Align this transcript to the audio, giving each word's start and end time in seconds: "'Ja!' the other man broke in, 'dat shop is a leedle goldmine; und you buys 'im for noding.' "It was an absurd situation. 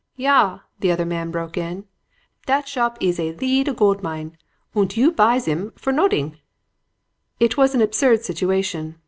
"'Ja!' 0.15 0.61
the 0.79 0.91
other 0.91 1.05
man 1.05 1.29
broke 1.29 1.57
in, 1.57 1.85
'dat 2.47 2.67
shop 2.67 2.97
is 2.99 3.19
a 3.19 3.35
leedle 3.35 3.75
goldmine; 3.75 4.35
und 4.73 4.97
you 4.97 5.11
buys 5.11 5.47
'im 5.47 5.69
for 5.75 5.93
noding.' 5.93 6.39
"It 7.39 7.55
was 7.55 7.75
an 7.75 7.83
absurd 7.83 8.23
situation. 8.25 8.95